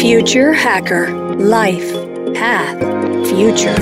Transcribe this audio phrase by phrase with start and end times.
[0.00, 1.92] Future Hacker Life
[2.32, 2.78] Path
[3.28, 3.76] Future.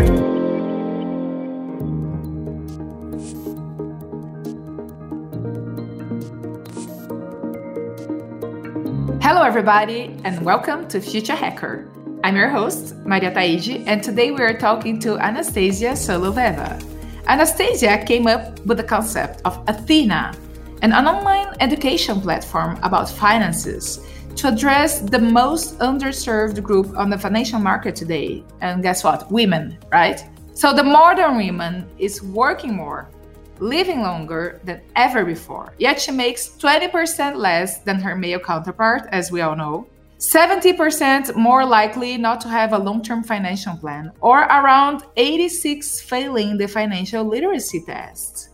[9.22, 11.88] Hello, everybody, and welcome to Future Hacker.
[12.24, 16.84] I'm your host, Maria Taiji, and today we are talking to Anastasia Soloveva.
[17.28, 20.34] Anastasia came up with the concept of Athena,
[20.82, 24.04] an online education platform about finances
[24.38, 28.44] to address the most underserved group on the financial market today.
[28.60, 29.30] And guess what?
[29.32, 30.24] Women, right?
[30.54, 33.10] So the modern woman is working more,
[33.58, 35.74] living longer than ever before.
[35.78, 39.88] Yet she makes 20% less than her male counterpart, as we all know.
[40.18, 46.58] 70% more likely not to have a long term financial plan, or around 86 failing
[46.58, 48.47] the financial literacy test.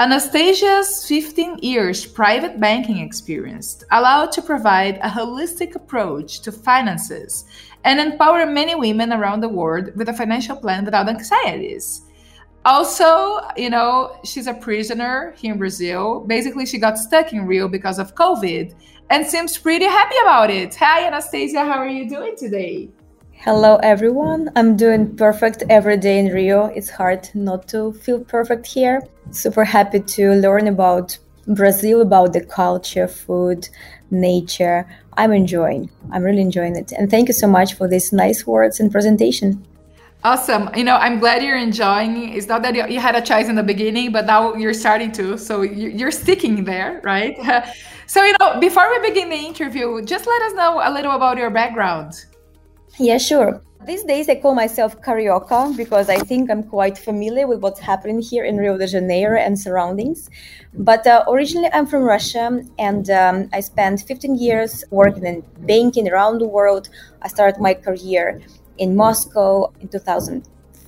[0.00, 7.44] Anastasia's 15 years private banking experience allowed to provide a holistic approach to finances
[7.84, 12.00] and empower many women around the world with a financial plan without anxieties.
[12.64, 16.20] Also, you know, she's a prisoner here in Brazil.
[16.20, 18.74] Basically, she got stuck in Rio because of COVID
[19.10, 20.74] and seems pretty happy about it.
[20.76, 22.88] Hi, Anastasia, how are you doing today?
[23.42, 24.50] Hello, everyone.
[24.54, 26.66] I'm doing perfect every day in Rio.
[26.66, 29.02] It's hard not to feel perfect here.
[29.30, 31.16] Super happy to learn about
[31.46, 33.66] Brazil, about the culture, food,
[34.10, 34.86] nature.
[35.16, 35.88] I'm enjoying.
[36.12, 36.92] I'm really enjoying it.
[36.92, 39.66] And thank you so much for these nice words and presentation.
[40.22, 40.68] Awesome.
[40.76, 42.34] You know, I'm glad you're enjoying.
[42.34, 45.38] It's not that you had a choice in the beginning, but now you're starting to.
[45.38, 47.38] So you're sticking there, right?
[48.06, 51.38] so, you know, before we begin the interview, just let us know a little about
[51.38, 52.26] your background.
[53.00, 53.62] Yeah, sure.
[53.86, 58.20] These days I call myself Carioca because I think I'm quite familiar with what's happening
[58.20, 60.28] here in Rio de Janeiro and surroundings.
[60.74, 66.10] But uh, originally I'm from Russia and um, I spent 15 years working in banking
[66.10, 66.90] around the world.
[67.22, 68.42] I started my career
[68.76, 69.88] in Moscow in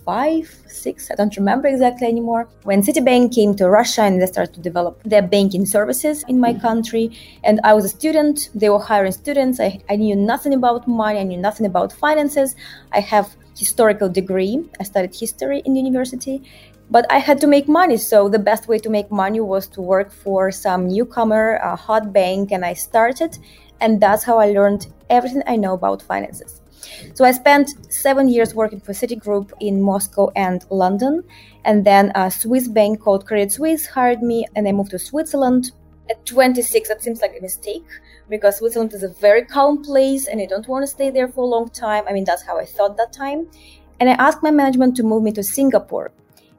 [0.05, 2.49] 2005, six, I don't remember exactly anymore.
[2.65, 6.53] When Citibank came to Russia and they started to develop their banking services in my
[6.53, 6.61] mm-hmm.
[6.61, 7.11] country,
[7.45, 9.61] and I was a student, they were hiring students.
[9.61, 12.57] I, I knew nothing about money, I knew nothing about finances.
[12.93, 14.65] I have historical degree.
[14.81, 16.43] I studied history in university,
[16.91, 17.97] but I had to make money.
[17.97, 22.13] So the best way to make money was to work for some newcomer, a hot
[22.13, 23.39] bank, and I started.
[23.81, 26.62] And that's how I learned everything I know about finances.
[27.15, 31.23] So I spent seven years working for Citigroup in Moscow and London.
[31.65, 35.73] And then a Swiss bank called Credit Suisse hired me, and I moved to Switzerland.
[36.11, 37.87] At 26, that seems like a mistake
[38.29, 41.43] because Switzerland is a very calm place and I don't want to stay there for
[41.43, 42.05] a long time.
[42.09, 43.47] I mean, that's how I thought that time.
[44.01, 46.11] And I asked my management to move me to Singapore.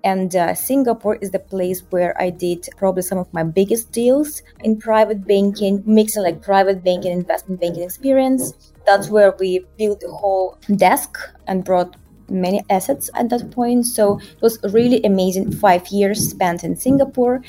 [0.04, 4.42] And uh, Singapore is the place where I did probably some of my biggest deals
[4.62, 8.74] in private banking, mixing like private banking, investment banking experience.
[8.86, 11.96] That's where we built the whole desk and brought
[12.30, 13.86] many assets at that point.
[13.86, 17.42] So it was really amazing five years spent in Singapore.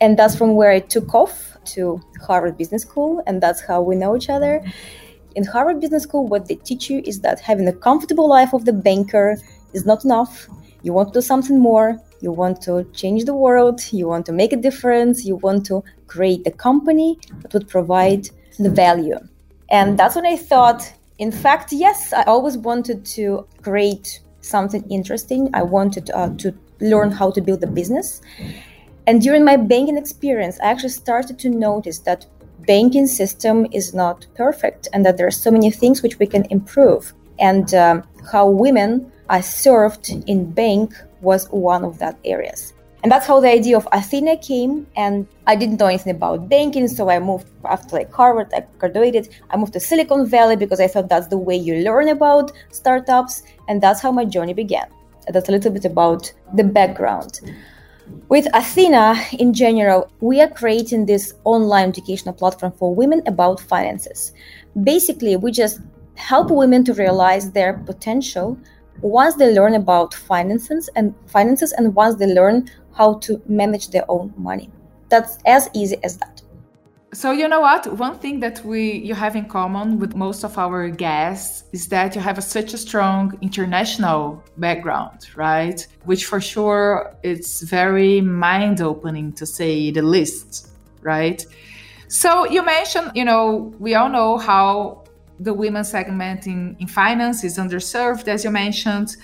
[0.00, 3.22] And that's from where I took off to Harvard Business School.
[3.26, 4.64] And that's how we know each other.
[5.36, 8.64] In Harvard Business School, what they teach you is that having a comfortable life of
[8.64, 9.36] the banker
[9.74, 10.48] is not enough.
[10.82, 12.00] You want to do something more.
[12.20, 13.80] You want to change the world.
[13.92, 15.24] You want to make a difference.
[15.24, 19.18] You want to create a company that would provide the value.
[19.70, 25.48] And that's when I thought, in fact, yes, I always wanted to create something interesting.
[25.54, 28.20] I wanted uh, to learn how to build a business.
[29.06, 32.26] And during my banking experience, I actually started to notice that
[32.66, 36.44] banking system is not perfect and that there are so many things which we can
[36.50, 37.12] improve.
[37.38, 40.92] And um, how women are served in bank
[41.22, 42.74] was one of that areas.
[43.02, 44.86] And that's how the idea of Athena came.
[44.96, 49.30] And I didn't know anything about banking, so I moved after like Harvard, I graduated.
[49.48, 53.42] I moved to Silicon Valley because I thought that's the way you learn about startups,
[53.68, 54.86] and that's how my journey began.
[55.28, 57.40] That's a little bit about the background.
[58.28, 64.32] With Athena in general, we are creating this online educational platform for women about finances.
[64.82, 65.80] Basically, we just
[66.16, 68.58] help women to realize their potential
[69.02, 74.04] once they learn about finances and finances and once they learn how to manage their
[74.08, 74.70] own money.
[75.08, 76.42] That's as easy as that.
[77.12, 77.98] So you know what?
[77.98, 82.14] One thing that we you have in common with most of our guests is that
[82.14, 85.84] you have a, such a strong international background, right?
[86.04, 90.70] Which for sure it's very mind-opening to say the least,
[91.02, 91.44] right?
[92.06, 95.04] So you mentioned, you know, we all know how
[95.40, 99.16] the women segment in, in finance is underserved, as you mentioned.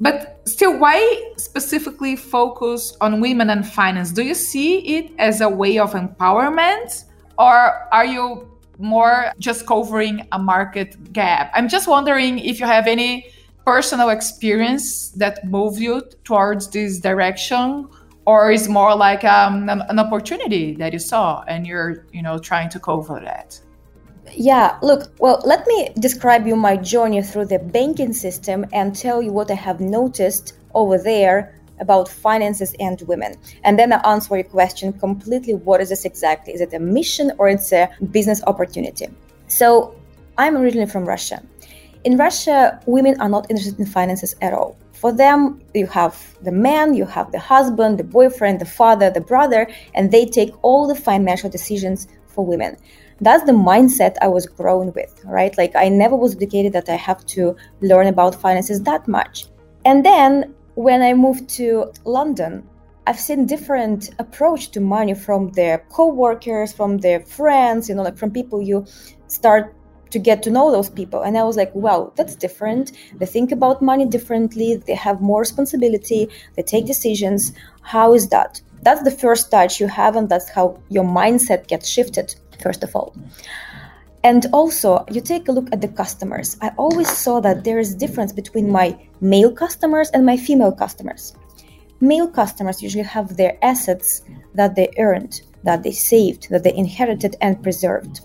[0.00, 4.10] But still, why specifically focus on women and finance?
[4.10, 7.04] Do you see it as a way of empowerment,
[7.38, 8.52] or are you
[8.82, 11.50] more just covering a market gap.
[11.54, 13.30] I'm just wondering if you have any
[13.64, 17.88] personal experience that moved you towards this direction
[18.24, 22.38] or is more like um, an, an opportunity that you saw and you're you know
[22.38, 23.58] trying to cover that
[24.34, 29.22] yeah, look, well, let me describe you my journey through the banking system and tell
[29.22, 33.34] you what I have noticed over there about finances and women.
[33.64, 36.54] And then I answer your question completely what is this exactly?
[36.54, 39.08] Is it a mission or it's a business opportunity?
[39.48, 39.94] So,
[40.38, 41.42] I'm originally from Russia.
[42.04, 44.76] In Russia, women are not interested in finances at all.
[44.92, 49.20] For them, you have the man, you have the husband, the boyfriend, the father, the
[49.20, 52.76] brother, and they take all the financial decisions for women
[53.22, 55.56] that's the mindset I was grown with, right?
[55.56, 59.46] Like I never was educated that I have to learn about finances that much.
[59.84, 62.68] And then when I moved to London,
[63.06, 68.16] I've seen different approach to money from their co-workers, from their friends, you know, like
[68.16, 68.86] from people you
[69.28, 69.74] start
[70.10, 71.22] to get to know those people.
[71.22, 72.92] And I was like, wow, that's different.
[73.18, 74.76] They think about money differently.
[74.76, 76.28] They have more responsibility.
[76.56, 77.52] They take decisions.
[77.82, 78.60] How is that?
[78.82, 82.94] That's the first touch you have, and that's how your mindset gets shifted first of
[82.96, 83.14] all.
[84.24, 86.56] And also, you take a look at the customers.
[86.60, 91.34] I always saw that there is difference between my male customers and my female customers.
[92.00, 94.22] Male customers usually have their assets
[94.54, 98.20] that they earned, that they saved, that they inherited and preserved.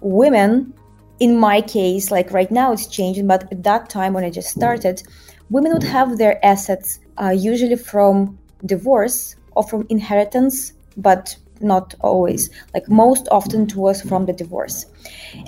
[0.00, 0.72] Women,
[1.18, 4.50] in my case, like right now it's changing, but at that time when I just
[4.50, 5.02] started,
[5.50, 12.50] women would have their assets uh, usually from divorce or from inheritance, but not always
[12.74, 14.86] like most often it was from the divorce.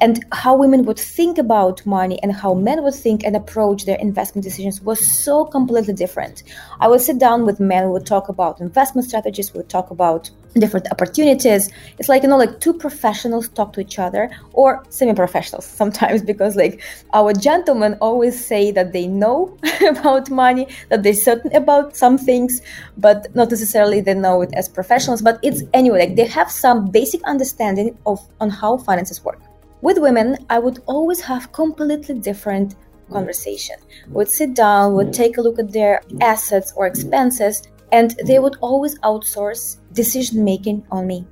[0.00, 3.98] And how women would think about money and how men would think and approach their
[3.98, 6.42] investment decisions was so completely different.
[6.80, 9.90] I would sit down with men we would talk about investment strategies we would talk
[9.90, 11.70] about different opportunities.
[11.98, 16.56] It's like you know like two professionals talk to each other or semi-professionals sometimes because
[16.56, 19.56] like our gentlemen always say that they know
[19.88, 22.62] about money that they're certain about some things
[22.96, 25.22] but not necessarily they know it as professionals.
[25.22, 29.40] But it's anyway like they have some basic understanding of on how finances work.
[29.80, 32.74] With women i would always have completely different
[33.10, 33.76] conversation.
[34.08, 37.62] Would sit down would take a look at their assets or expenses
[37.92, 41.26] and they would always outsource decision making on me.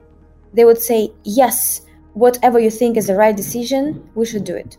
[0.54, 1.82] They would say, Yes,
[2.14, 4.78] whatever you think is the right decision, we should do it.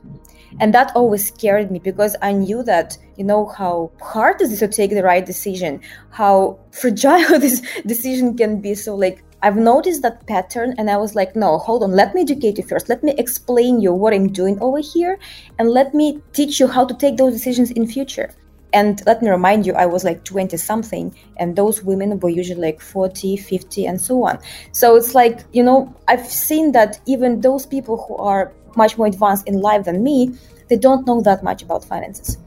[0.60, 4.60] And that always scared me because I knew that, you know, how hard it is
[4.60, 8.74] to take the right decision, how fragile this decision can be.
[8.74, 12.22] So, like, I've noticed that pattern and I was like, no, hold on, let me
[12.22, 12.90] educate you first.
[12.90, 15.20] Let me explain you what I'm doing over here
[15.60, 18.32] and let me teach you how to take those decisions in future.
[18.74, 22.62] And let me remind you, I was like 20 something, and those women were usually
[22.62, 24.40] like 40, 50, and so on.
[24.74, 29.08] So it's like, you know, I've seen that even those people who are much more
[29.08, 30.36] advanced in life than me,
[30.68, 32.38] they don't know that much about finances.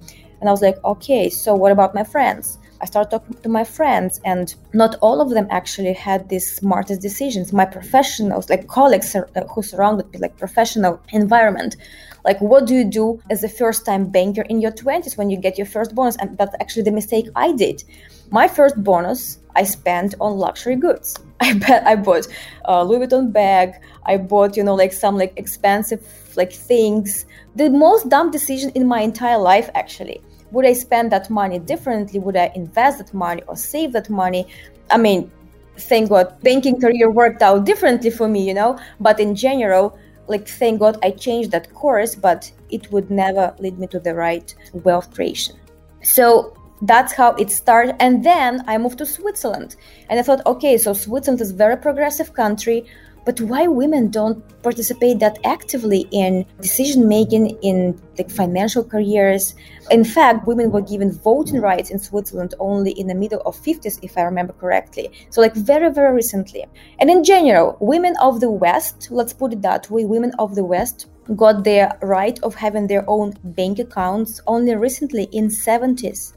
[0.41, 2.59] And I was like, okay, so what about my friends?
[2.83, 7.03] I started talking to my friends, and not all of them actually had these smartest
[7.03, 7.53] decisions.
[7.53, 11.77] My professionals, like colleagues uh, who surrounded me, like professional environment,
[12.25, 15.37] like what do you do as a first time banker in your 20s when you
[15.37, 16.17] get your first bonus?
[16.17, 17.83] And that's actually the mistake i did.
[18.31, 21.17] My first bonus i spent on luxury goods.
[21.41, 22.27] I bet i bought
[22.67, 23.75] a louis vuitton bag.
[24.05, 26.03] I bought you know like some like expensive
[26.37, 27.27] like things.
[27.57, 30.23] The most dumb decision in my entire life actually
[30.53, 32.19] would i spend that money differently?
[32.19, 34.47] Would i invest that money or save that money?
[34.91, 35.31] I mean
[35.79, 38.79] thank god banking career worked out differently for me you know?
[39.01, 43.79] But in general like thank god i changed that course but it would never lead
[43.79, 44.55] me to the right
[44.85, 45.57] wealth creation.
[46.03, 47.95] So that's how it started.
[48.01, 49.77] And then i moved to switzerland.
[50.09, 52.87] And i thought okay so switzerland is a very progressive country
[53.25, 59.55] but why women don't participate that actively in decision making in the financial careers?
[59.91, 63.99] In fact women were given voting rights in switzerland only in the middle of 50s
[64.03, 65.11] if i remember correctly.
[65.31, 66.67] So like very very recently.
[66.99, 70.65] And in general women of the west let's put it that way women of the
[70.65, 76.35] west got their right of having their own bank accounts only recently in 70s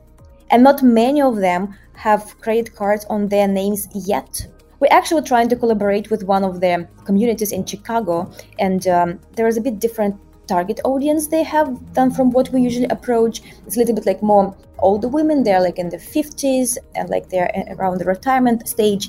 [0.51, 4.47] and not many of them have credit cards on their names yet
[4.83, 9.47] we're actually trying to collaborate with one of the communities in Chicago, and um, there
[9.47, 10.13] is a bit different
[10.45, 13.41] target audience they have than from what we usually approach.
[13.65, 15.43] It's a little bit like more older women.
[15.43, 19.05] They're like in the 50s and like they're around the retirement stage.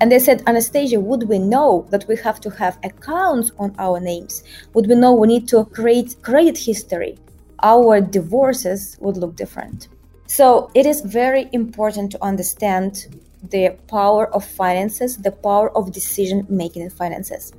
[0.00, 4.00] And they said, Anastasia, would we know that we have to have accounts on our
[4.00, 4.42] names?
[4.72, 7.18] Would we know we need to create credit history?
[7.62, 9.88] Our divorces would look different.
[10.26, 13.08] So it is very important to understand
[13.50, 17.52] the power of finances, the power of decision making in finances.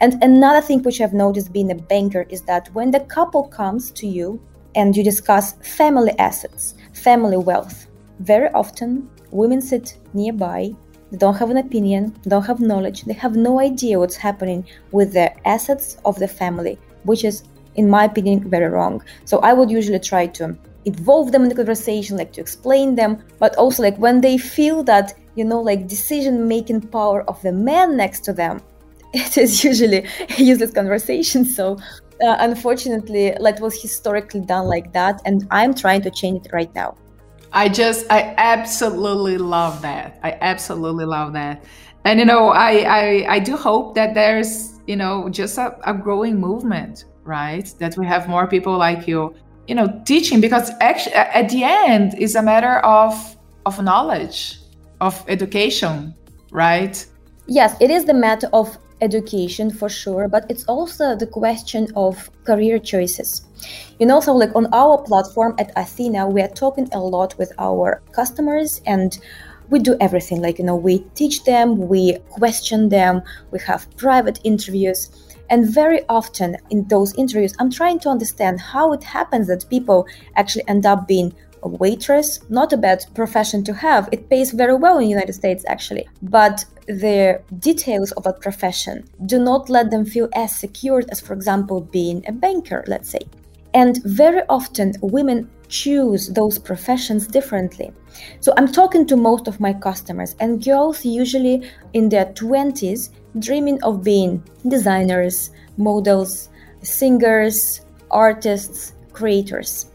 [0.00, 3.90] And another thing which I've noticed being a banker is that when the couple comes
[3.92, 4.40] to you
[4.74, 7.86] and you discuss family assets, family wealth,
[8.20, 10.72] very often women sit nearby,
[11.10, 15.12] they don't have an opinion, don't have knowledge, they have no idea what's happening with
[15.12, 17.44] the assets of the family, which is,
[17.76, 19.02] in my opinion, very wrong.
[19.24, 23.22] So I would usually try to involve them in the conversation, like to explain them,
[23.38, 27.52] but also like when they feel that, you know, like decision making power of the
[27.52, 28.60] man next to them,
[29.14, 30.06] it is usually
[30.38, 31.44] a useless conversation.
[31.44, 31.78] So
[32.22, 36.74] uh, unfortunately, that was historically done like that, and I'm trying to change it right
[36.74, 36.96] now.
[37.52, 40.18] I just, I absolutely love that.
[40.22, 41.64] I absolutely love that.
[42.04, 45.94] And, you know, I, I, I do hope that there's, you know, just a, a
[45.94, 47.72] growing movement, right?
[47.78, 49.34] That we have more people like you,
[49.66, 54.58] you know, teaching because actually at the end is a matter of, of knowledge,
[55.00, 56.14] of education,
[56.50, 57.04] right?
[57.46, 62.30] Yes, it is the matter of education for sure, but it's also the question of
[62.44, 63.44] career choices.
[63.98, 67.52] You know, so like on our platform at Athena, we are talking a lot with
[67.58, 69.18] our customers and
[69.68, 74.38] we do everything like you know we teach them we question them we have private
[74.44, 75.10] interviews
[75.50, 80.06] and very often in those interviews i'm trying to understand how it happens that people
[80.36, 81.34] actually end up being
[81.66, 85.64] waitress not a bad profession to have it pays very well in the united states
[85.68, 91.20] actually but the details of that profession do not let them feel as secure as
[91.20, 93.20] for example being a banker let's say
[93.74, 97.92] and very often women choose those professions differently.
[98.40, 103.82] So I'm talking to most of my customers, and girls usually in their 20s dreaming
[103.82, 106.48] of being designers, models,
[106.82, 109.86] singers, artists, creators.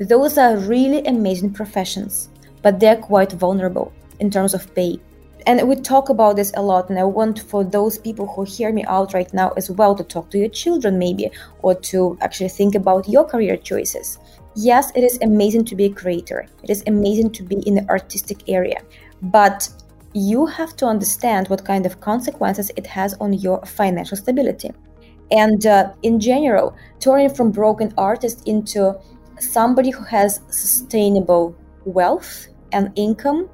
[0.00, 2.28] Those are really amazing professions,
[2.62, 5.00] but they're quite vulnerable in terms of pay.
[5.44, 8.72] And we talk about this a lot and i want for those people who hear
[8.72, 12.50] me out right now as well to talk to your children maybe or to actually
[12.50, 14.18] think about your career choices.
[14.54, 16.46] Yes it is amazing to be a creator.
[16.62, 18.80] It is amazing to be in the artistic area
[19.22, 19.68] but
[20.12, 24.70] you have to understand what kind of consequences it has on your financial stability.
[25.30, 28.98] And uh, in general turning from broken artist into
[29.42, 33.48] somebody who has sustainable wealth and income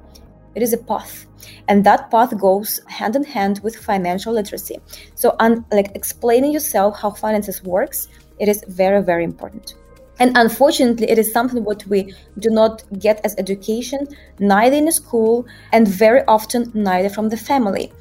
[0.55, 1.27] it is a path.
[1.67, 4.79] And that path goes hand in hand with financial literacy.
[5.13, 8.07] So un- like explaining yourself how finances works
[8.39, 9.75] it is very very important.
[10.19, 14.07] And unfortunately it is something what we do not get as education
[14.39, 17.91] neither in school and very often neither from the family.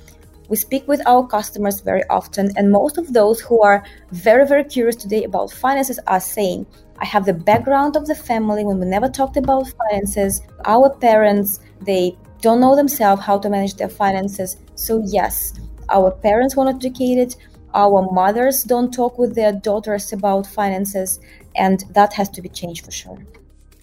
[0.49, 4.65] We speak with our customers very often and most of those who are very very
[4.65, 6.67] curious today about finances are saying
[6.99, 11.61] i have the background of the family when we never talked about finances our parents
[11.81, 14.59] they don't know themselves how to manage their finances.
[14.75, 15.55] So, yes,
[15.89, 17.35] our parents were not educated,
[17.73, 21.21] our mothers don't talk with their daughters about finances,
[21.57, 23.19] and that has to be changed for sure.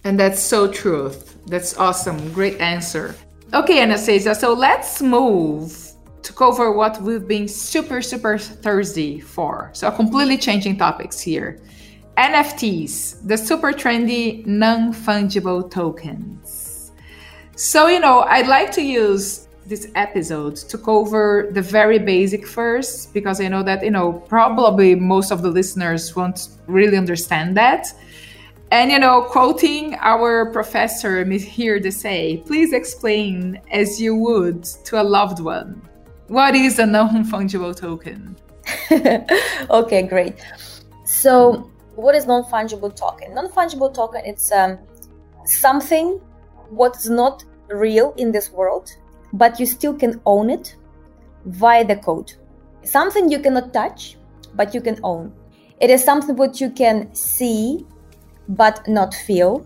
[0.03, 1.12] And that's so true.
[1.48, 2.20] That's awesome.
[2.34, 3.15] Great answer.
[3.51, 9.72] Okay, Anastasia, so let's move to cover what we've been super, super thirsty for.
[9.74, 11.60] So, completely changing topics here.
[12.18, 16.91] NFTs, the super trendy non fungible tokens.
[17.56, 23.13] So, you know, I'd like to use this episode to cover the very basic first,
[23.13, 27.88] because I know that, you know, probably most of the listeners won't really understand that.
[28.72, 35.01] And, you know, quoting our professor here to say, please explain as you would to
[35.01, 35.82] a loved one.
[36.27, 38.38] What is a non fungible token?
[39.70, 40.36] okay, great.
[41.06, 41.70] So,
[42.01, 43.34] what is non fungible token?
[43.36, 44.79] Non fungible token it's um,
[45.46, 46.20] something
[46.70, 48.89] what's not real in this world,
[49.34, 50.75] but you still can own it
[51.46, 52.34] via the code.
[52.84, 54.17] Something you cannot touch,
[54.55, 55.31] but you can own.
[55.79, 57.86] It is something what you can see,
[58.50, 59.65] but not feel.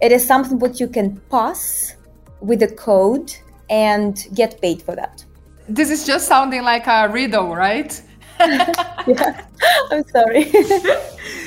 [0.00, 1.96] It is something what you can pass
[2.40, 3.32] with the code
[3.70, 5.24] and get paid for that.
[5.68, 8.00] This is just sounding like a riddle, right?
[8.40, 9.46] yeah,
[9.90, 10.52] I'm sorry.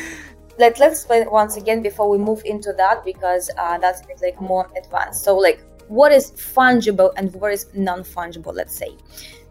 [0.57, 4.69] Let, let's explain once again before we move into that because uh, that's like more
[4.75, 5.23] advanced.
[5.23, 8.95] So, like, what is fungible and what is non-fungible let's say?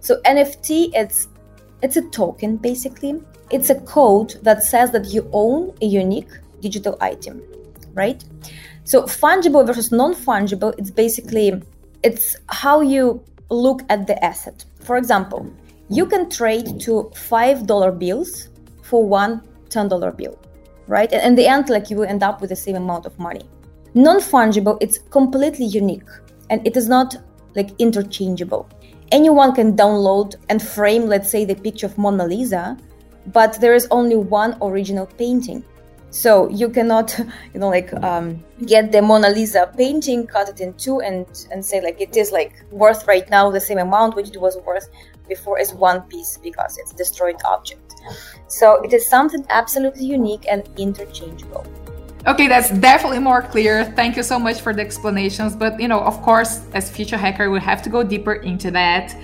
[0.01, 1.29] So nft it's
[1.83, 3.21] it's a token basically.
[3.51, 7.43] It's a code that says that you own a unique digital item
[7.95, 8.23] right?
[8.85, 11.63] So fungible versus non-fungible it's basically
[12.03, 14.65] it's how you look at the asset.
[14.81, 15.51] For example
[15.89, 16.67] you can trade
[17.15, 18.49] five dollar bills
[18.83, 20.39] for one ten dollar bill
[20.87, 23.19] right and in the end like you will end up with the same amount of
[23.19, 23.43] money
[23.95, 26.09] non-fungible it's completely unique
[26.51, 27.17] and it is not
[27.57, 28.69] like interchangeable.
[29.11, 32.77] Anyone can download and frame, let's say, the picture of Mona Lisa,
[33.33, 35.65] but there is only one original painting.
[36.11, 37.19] So you cannot,
[37.55, 41.65] you know, like um, get the Mona Lisa painting, cut it in two, and and
[41.65, 44.89] say like it is like worth right now the same amount which it was worth
[45.29, 47.95] before as one piece because it's destroyed object.
[48.47, 51.67] So it is something absolutely unique and interchangeable.
[52.27, 53.85] Okay, that's definitely more clear.
[53.85, 55.55] Thank you so much for the explanations.
[55.55, 59.17] But, you know, of course, as Future Hacker, we have to go deeper into that.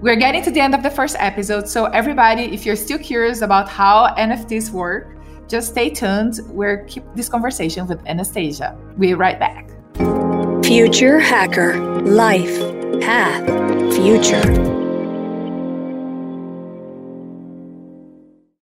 [0.00, 1.68] We're getting to the end of the first episode.
[1.68, 5.16] So, everybody, if you're still curious about how NFTs work,
[5.48, 6.40] just stay tuned.
[6.48, 8.76] We'll keep this conversation with Anastasia.
[8.90, 9.68] We'll be right back.
[10.64, 12.58] Future Hacker Life
[13.00, 13.44] Path
[13.94, 14.83] Future.